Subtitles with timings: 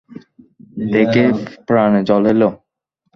[0.93, 1.23] দেখে
[1.67, 2.49] প্রাণে জল এলো।